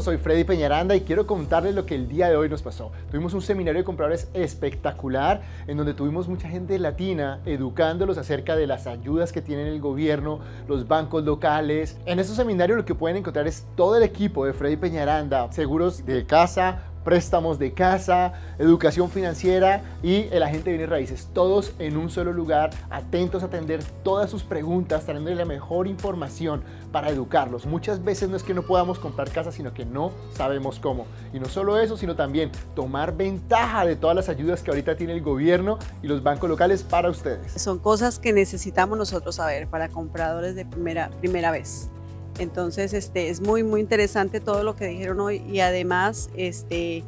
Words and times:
Soy 0.00 0.16
Freddy 0.16 0.44
Peñaranda 0.44 0.94
y 0.94 1.00
quiero 1.00 1.26
contarles 1.26 1.74
lo 1.74 1.86
que 1.86 1.94
el 1.94 2.08
día 2.08 2.28
de 2.28 2.36
hoy 2.36 2.48
nos 2.48 2.62
pasó. 2.62 2.92
Tuvimos 3.10 3.34
un 3.34 3.42
seminario 3.42 3.80
de 3.80 3.84
compradores 3.84 4.28
espectacular 4.32 5.42
en 5.66 5.76
donde 5.76 5.92
tuvimos 5.92 6.28
mucha 6.28 6.48
gente 6.48 6.78
latina 6.78 7.40
educándolos 7.46 8.16
acerca 8.16 8.54
de 8.54 8.66
las 8.66 8.86
ayudas 8.86 9.32
que 9.32 9.42
tienen 9.42 9.66
el 9.66 9.80
gobierno, 9.80 10.38
los 10.68 10.86
bancos 10.86 11.24
locales. 11.24 11.98
En 12.06 12.20
este 12.20 12.34
seminario 12.34 12.76
lo 12.76 12.84
que 12.84 12.94
pueden 12.94 13.16
encontrar 13.16 13.46
es 13.46 13.66
todo 13.76 13.96
el 13.96 14.04
equipo 14.04 14.46
de 14.46 14.52
Freddy 14.52 14.76
Peñaranda, 14.76 15.50
seguros 15.52 16.06
de 16.06 16.24
casa, 16.26 16.84
préstamos 17.04 17.58
de 17.58 17.72
casa, 17.72 18.32
educación 18.58 19.10
financiera 19.10 19.82
y 20.02 20.28
el 20.30 20.42
agente 20.42 20.70
de 20.70 20.78
bienes 20.78 20.90
raíces, 20.90 21.28
todos 21.32 21.74
en 21.78 21.96
un 21.96 22.10
solo 22.10 22.32
lugar, 22.32 22.70
atentos 22.90 23.42
a 23.42 23.46
atender 23.46 23.82
todas 24.02 24.30
sus 24.30 24.42
preguntas, 24.42 25.04
trayéndole 25.04 25.36
la 25.36 25.44
mejor 25.44 25.86
información 25.86 26.62
para 26.90 27.10
educarlos. 27.10 27.66
Muchas 27.66 28.04
veces 28.04 28.28
no 28.28 28.36
es 28.36 28.42
que 28.42 28.54
no 28.54 28.62
podamos 28.62 28.98
comprar 28.98 29.30
casa, 29.30 29.50
sino 29.52 29.72
que 29.72 29.84
no 29.84 30.12
sabemos 30.34 30.78
cómo. 30.78 31.06
Y 31.32 31.40
no 31.40 31.46
solo 31.46 31.78
eso, 31.78 31.96
sino 31.96 32.16
también 32.16 32.50
tomar 32.74 33.16
ventaja 33.16 33.84
de 33.84 33.96
todas 33.96 34.14
las 34.16 34.28
ayudas 34.28 34.62
que 34.62 34.70
ahorita 34.70 34.96
tiene 34.96 35.14
el 35.14 35.22
gobierno 35.22 35.78
y 36.02 36.06
los 36.06 36.22
bancos 36.22 36.48
locales 36.48 36.82
para 36.82 37.10
ustedes. 37.10 37.52
Son 37.60 37.78
cosas 37.78 38.18
que 38.18 38.32
necesitamos 38.32 38.98
nosotros 38.98 39.36
saber 39.36 39.68
para 39.68 39.88
compradores 39.88 40.54
de 40.54 40.64
primera, 40.66 41.10
primera 41.20 41.50
vez. 41.50 41.90
Entonces, 42.38 42.92
este, 42.92 43.28
es 43.28 43.40
muy, 43.40 43.62
muy 43.62 43.80
interesante 43.80 44.40
todo 44.40 44.62
lo 44.62 44.74
que 44.76 44.86
dijeron 44.86 45.20
hoy 45.20 45.38
y 45.50 45.60
además, 45.60 46.30
este, 46.34 47.04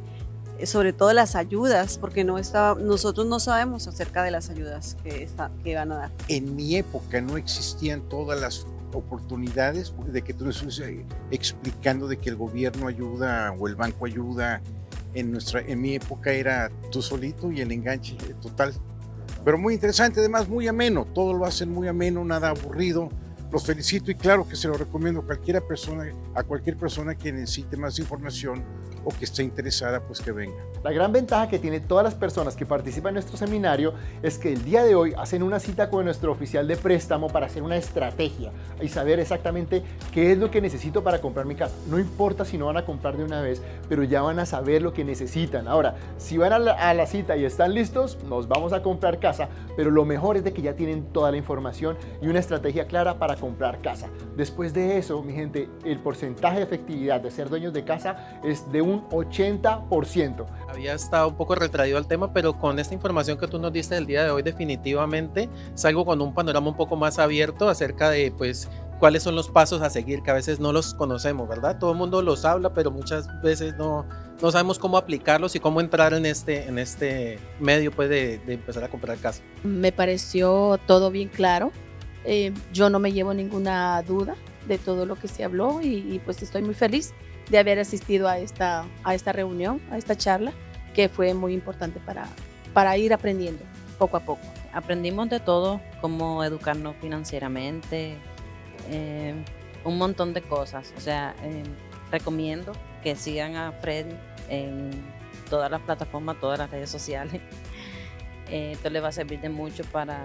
sobre 0.63 0.93
todo 0.93 1.11
las 1.13 1.35
ayudas, 1.35 1.97
porque 1.97 2.23
no 2.23 2.37
está, 2.37 2.75
nosotros 2.75 3.27
no 3.27 3.39
sabemos 3.39 3.87
acerca 3.87 4.23
de 4.23 4.31
las 4.31 4.49
ayudas 4.49 4.97
que, 5.03 5.23
está, 5.23 5.51
que 5.63 5.75
van 5.75 5.91
a 5.91 5.95
dar. 5.95 6.11
En 6.27 6.55
mi 6.55 6.75
época 6.75 7.21
no 7.21 7.37
existían 7.37 8.01
todas 8.07 8.39
las 8.39 8.65
oportunidades 8.93 9.93
de 10.07 10.21
que 10.21 10.33
tú 10.33 10.49
estás 10.49 10.81
explicando 11.31 12.07
de 12.07 12.17
que 12.17 12.29
el 12.29 12.37
gobierno 12.37 12.87
ayuda 12.87 13.53
o 13.59 13.67
el 13.67 13.75
banco 13.75 14.05
ayuda. 14.05 14.61
En, 15.13 15.31
nuestra, 15.31 15.61
en 15.61 15.79
mi 15.81 15.95
época 15.95 16.31
era 16.31 16.69
tú 16.91 17.01
solito 17.01 17.49
y 17.49 17.61
el 17.61 17.71
enganche 17.71 18.17
total. 18.41 18.73
Pero 19.45 19.57
muy 19.57 19.73
interesante, 19.73 20.19
además 20.19 20.49
muy 20.49 20.67
ameno, 20.67 21.05
todo 21.05 21.33
lo 21.33 21.45
hacen 21.45 21.71
muy 21.71 21.87
ameno, 21.87 22.25
nada 22.25 22.49
aburrido 22.49 23.09
los 23.51 23.65
felicito 23.65 24.11
y 24.11 24.15
claro 24.15 24.47
que 24.47 24.55
se 24.55 24.67
lo 24.67 24.75
recomiendo 24.75 25.21
a 25.21 25.23
cualquier 25.23 25.61
persona, 25.61 26.05
a 26.33 26.43
cualquier 26.43 26.77
persona 26.77 27.15
que 27.15 27.31
necesite 27.31 27.77
más 27.77 27.99
información 27.99 28.63
o 29.05 29.11
que 29.11 29.23
esté 29.23 29.43
interesada, 29.43 30.01
pues 30.01 30.19
que 30.19 30.31
venga. 30.31 30.55
La 30.83 30.91
gran 30.91 31.11
ventaja 31.11 31.47
que 31.47 31.59
tiene 31.59 31.79
todas 31.79 32.03
las 32.03 32.15
personas 32.15 32.55
que 32.55 32.65
participan 32.65 33.11
en 33.11 33.15
nuestro 33.15 33.37
seminario 33.37 33.93
es 34.21 34.37
que 34.37 34.51
el 34.51 34.65
día 34.65 34.83
de 34.83 34.95
hoy 34.95 35.13
hacen 35.17 35.43
una 35.43 35.59
cita 35.59 35.89
con 35.89 36.05
nuestro 36.05 36.31
oficial 36.31 36.67
de 36.67 36.75
préstamo 36.75 37.27
para 37.27 37.45
hacer 37.45 37.63
una 37.63 37.77
estrategia 37.77 38.51
y 38.81 38.89
saber 38.89 39.19
exactamente 39.19 39.83
qué 40.11 40.31
es 40.31 40.37
lo 40.37 40.51
que 40.51 40.61
necesito 40.61 41.03
para 41.03 41.21
comprar 41.21 41.45
mi 41.45 41.55
casa. 41.55 41.75
No 41.87 41.99
importa 41.99 42.43
si 42.45 42.57
no 42.57 42.65
van 42.65 42.77
a 42.77 42.85
comprar 42.85 43.15
de 43.15 43.23
una 43.23 43.41
vez, 43.41 43.61
pero 43.87 44.03
ya 44.03 44.21
van 44.21 44.39
a 44.39 44.45
saber 44.45 44.81
lo 44.81 44.93
que 44.93 45.03
necesitan. 45.03 45.67
Ahora, 45.67 45.95
si 46.17 46.37
van 46.37 46.53
a 46.53 46.59
la, 46.59 46.73
a 46.73 46.93
la 46.93 47.05
cita 47.05 47.37
y 47.37 47.45
están 47.45 47.73
listos, 47.73 48.17
nos 48.27 48.47
vamos 48.47 48.73
a 48.73 48.81
comprar 48.81 49.19
casa, 49.19 49.49
pero 49.77 49.91
lo 49.91 50.03
mejor 50.03 50.37
es 50.37 50.43
de 50.43 50.51
que 50.51 50.61
ya 50.61 50.75
tienen 50.75 51.05
toda 51.13 51.31
la 51.31 51.37
información 51.37 51.97
y 52.21 52.27
una 52.27 52.39
estrategia 52.39 52.87
clara 52.87 53.19
para 53.19 53.35
comprar 53.35 53.81
casa. 53.81 54.07
Después 54.35 54.73
de 54.73 54.97
eso, 54.97 55.21
mi 55.21 55.33
gente, 55.33 55.69
el 55.83 55.99
porcentaje 55.99 56.57
de 56.57 56.63
efectividad 56.63 57.21
de 57.21 57.31
ser 57.31 57.49
dueños 57.49 57.73
de 57.73 57.83
casa 57.83 58.39
es 58.43 58.71
de 58.71 58.81
un 58.81 58.94
80%. 59.09 60.45
Había 60.69 60.93
estado 60.93 61.29
un 61.29 61.35
poco 61.35 61.55
retraído 61.55 61.97
al 61.97 62.07
tema, 62.07 62.33
pero 62.33 62.57
con 62.57 62.79
esta 62.79 62.93
información 62.93 63.37
que 63.37 63.47
tú 63.47 63.59
nos 63.59 63.71
diste 63.71 63.95
el 63.97 64.05
día 64.05 64.23
de 64.23 64.31
hoy, 64.31 64.41
definitivamente 64.41 65.49
salgo 65.73 66.05
con 66.05 66.21
un 66.21 66.33
panorama 66.33 66.69
un 66.69 66.77
poco 66.77 66.95
más 66.95 67.19
abierto 67.19 67.69
acerca 67.69 68.09
de, 68.09 68.33
pues, 68.37 68.69
cuáles 68.99 69.23
son 69.23 69.35
los 69.35 69.49
pasos 69.49 69.81
a 69.81 69.89
seguir, 69.89 70.21
que 70.21 70.31
a 70.31 70.33
veces 70.33 70.59
no 70.59 70.71
los 70.71 70.93
conocemos, 70.93 71.47
¿verdad? 71.47 71.77
Todo 71.79 71.91
el 71.91 71.97
mundo 71.97 72.21
los 72.21 72.45
habla, 72.45 72.73
pero 72.73 72.91
muchas 72.91 73.27
veces 73.41 73.75
no, 73.77 74.05
no 74.41 74.51
sabemos 74.51 74.79
cómo 74.79 74.97
aplicarlos 74.97 75.55
y 75.55 75.59
cómo 75.59 75.81
entrar 75.81 76.13
en 76.13 76.25
este, 76.25 76.67
en 76.67 76.79
este 76.79 77.39
medio 77.59 77.91
pues, 77.91 78.09
de, 78.09 78.39
de 78.39 78.53
empezar 78.53 78.83
a 78.83 78.89
comprar 78.89 79.17
casa. 79.17 79.41
Me 79.63 79.91
pareció 79.91 80.79
todo 80.87 81.11
bien 81.11 81.29
claro. 81.29 81.71
Eh, 82.25 82.53
yo 82.73 82.89
no 82.89 82.99
me 82.99 83.11
llevo 83.11 83.33
ninguna 83.33 84.01
duda 84.01 84.35
de 84.67 84.77
todo 84.77 85.05
lo 85.05 85.15
que 85.15 85.27
se 85.27 85.43
habló 85.43 85.81
y, 85.81 85.97
y, 86.11 86.19
pues 86.25 86.41
estoy 86.41 86.63
muy 86.63 86.73
feliz 86.73 87.13
de 87.49 87.57
haber 87.57 87.79
asistido 87.79 88.27
a 88.27 88.39
esta, 88.39 88.85
a 89.03 89.15
esta 89.15 89.31
reunión, 89.31 89.81
a 89.91 89.97
esta 89.97 90.15
charla, 90.15 90.53
que 90.93 91.09
fue 91.09 91.33
muy 91.33 91.53
importante 91.53 91.99
para, 91.99 92.27
para 92.73 92.97
ir 92.97 93.13
aprendiendo 93.13 93.63
poco 93.97 94.17
a 94.17 94.19
poco. 94.21 94.41
Aprendimos 94.73 95.29
de 95.29 95.39
todo, 95.39 95.81
cómo 96.01 96.43
educarnos 96.43 96.95
financieramente, 96.97 98.17
eh, 98.89 99.33
un 99.83 99.97
montón 99.97 100.33
de 100.33 100.41
cosas. 100.41 100.93
O 100.97 100.99
sea, 100.99 101.35
eh, 101.43 101.63
recomiendo 102.11 102.73
que 103.03 103.15
sigan 103.15 103.55
a 103.55 103.71
Freddy 103.71 104.15
en 104.49 104.91
todas 105.49 105.69
las 105.71 105.81
plataformas, 105.81 106.39
todas 106.39 106.59
las 106.59 106.69
redes 106.69 106.89
sociales. 106.89 107.41
Eh, 108.47 108.73
esto 108.73 108.91
le 108.91 108.99
va 108.99 109.07
a 109.07 109.11
servir 109.11 109.41
de 109.41 109.49
mucho 109.49 109.83
para 109.85 110.21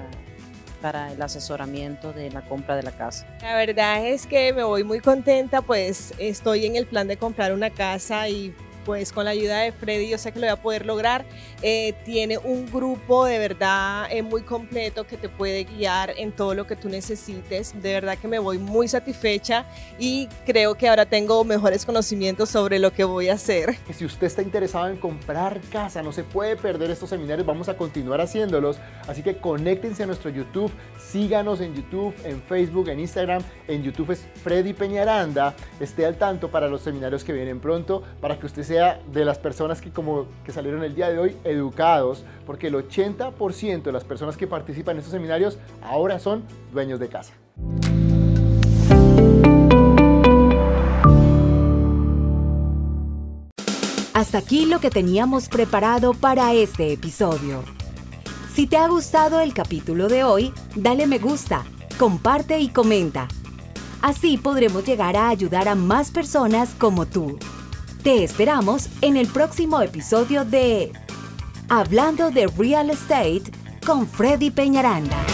para 0.80 1.12
el 1.12 1.20
asesoramiento 1.20 2.12
de 2.12 2.30
la 2.30 2.42
compra 2.42 2.76
de 2.76 2.82
la 2.82 2.92
casa. 2.92 3.26
La 3.42 3.56
verdad 3.56 4.06
es 4.06 4.26
que 4.26 4.52
me 4.52 4.64
voy 4.64 4.84
muy 4.84 5.00
contenta, 5.00 5.62
pues 5.62 6.14
estoy 6.18 6.66
en 6.66 6.76
el 6.76 6.86
plan 6.86 7.08
de 7.08 7.16
comprar 7.16 7.52
una 7.52 7.70
casa 7.70 8.28
y 8.28 8.54
pues 8.90 9.12
con 9.12 9.24
la 9.24 9.30
ayuda 9.30 9.60
de 9.60 9.70
Freddy 9.70 10.08
yo 10.08 10.18
sé 10.18 10.32
que 10.32 10.40
lo 10.40 10.46
voy 10.46 10.52
a 10.52 10.56
poder 10.56 10.84
lograr. 10.84 11.24
Eh, 11.62 11.94
tiene 12.04 12.38
un 12.38 12.68
grupo 12.68 13.24
de 13.24 13.38
verdad 13.38 14.08
eh, 14.10 14.20
muy 14.20 14.42
completo 14.42 15.06
que 15.06 15.16
te 15.16 15.28
puede 15.28 15.62
guiar 15.62 16.12
en 16.16 16.32
todo 16.32 16.56
lo 16.56 16.66
que 16.66 16.74
tú 16.74 16.88
necesites. 16.88 17.80
De 17.80 17.92
verdad 17.92 18.18
que 18.18 18.26
me 18.26 18.40
voy 18.40 18.58
muy 18.58 18.88
satisfecha 18.88 19.64
y 19.96 20.26
creo 20.44 20.74
que 20.74 20.88
ahora 20.88 21.06
tengo 21.06 21.44
mejores 21.44 21.86
conocimientos 21.86 22.48
sobre 22.48 22.80
lo 22.80 22.92
que 22.92 23.04
voy 23.04 23.28
a 23.28 23.34
hacer. 23.34 23.76
Si 23.96 24.04
usted 24.04 24.26
está 24.26 24.42
interesado 24.42 24.88
en 24.88 24.96
comprar 24.96 25.60
casa, 25.70 26.02
no 26.02 26.10
se 26.10 26.24
puede 26.24 26.56
perder 26.56 26.90
estos 26.90 27.10
seminarios, 27.10 27.46
vamos 27.46 27.68
a 27.68 27.76
continuar 27.76 28.20
haciéndolos. 28.20 28.80
Así 29.06 29.22
que 29.22 29.36
conéctense 29.36 30.02
a 30.02 30.06
nuestro 30.06 30.30
YouTube, 30.30 30.72
síganos 30.98 31.60
en 31.60 31.76
YouTube, 31.76 32.12
en 32.24 32.42
Facebook, 32.42 32.88
en 32.88 32.98
Instagram. 32.98 33.40
En 33.68 33.84
YouTube 33.84 34.10
es 34.10 34.26
Freddy 34.42 34.72
Peñaranda. 34.72 35.54
Esté 35.78 36.06
al 36.06 36.16
tanto 36.16 36.50
para 36.50 36.66
los 36.66 36.82
seminarios 36.82 37.22
que 37.22 37.32
vienen 37.32 37.60
pronto, 37.60 38.02
para 38.20 38.36
que 38.36 38.46
usted 38.46 38.64
sea 38.64 38.79
de 39.12 39.24
las 39.24 39.38
personas 39.38 39.80
que 39.80 39.90
como 39.90 40.26
que 40.44 40.52
salieron 40.52 40.82
el 40.82 40.94
día 40.94 41.10
de 41.10 41.18
hoy 41.18 41.36
educados, 41.44 42.24
porque 42.46 42.68
el 42.68 42.74
80% 42.74 43.82
de 43.82 43.92
las 43.92 44.04
personas 44.04 44.36
que 44.36 44.46
participan 44.46 44.96
en 44.96 44.98
estos 44.98 45.12
seminarios 45.12 45.58
ahora 45.82 46.18
son 46.18 46.44
dueños 46.72 46.98
de 46.98 47.08
casa. 47.08 47.34
Hasta 54.14 54.38
aquí 54.38 54.66
lo 54.66 54.80
que 54.80 54.90
teníamos 54.90 55.48
preparado 55.48 56.12
para 56.14 56.52
este 56.52 56.92
episodio. 56.92 57.62
Si 58.54 58.66
te 58.66 58.76
ha 58.76 58.88
gustado 58.88 59.40
el 59.40 59.54
capítulo 59.54 60.08
de 60.08 60.24
hoy, 60.24 60.52
dale 60.74 61.06
me 61.06 61.18
gusta, 61.18 61.64
comparte 61.98 62.58
y 62.58 62.68
comenta. 62.68 63.28
Así 64.02 64.38
podremos 64.38 64.84
llegar 64.84 65.16
a 65.16 65.28
ayudar 65.28 65.68
a 65.68 65.74
más 65.74 66.10
personas 66.10 66.74
como 66.74 67.06
tú. 67.06 67.38
Te 68.02 68.24
esperamos 68.24 68.88
en 69.02 69.18
el 69.18 69.26
próximo 69.26 69.82
episodio 69.82 70.46
de 70.46 70.90
Hablando 71.68 72.30
de 72.30 72.46
Real 72.46 72.88
Estate 72.88 73.42
con 73.84 74.06
Freddy 74.08 74.50
Peñaranda. 74.50 75.29